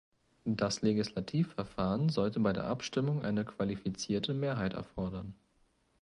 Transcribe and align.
Das 0.47 0.81
Legislativverfahren 0.81 2.09
sollte 2.09 2.39
bei 2.39 2.53
der 2.53 2.63
Abstimmung 2.63 3.21
eine 3.23 3.45
qualifizierte 3.45 4.33
Mehrheit 4.33 4.73
erfordern. 4.73 5.35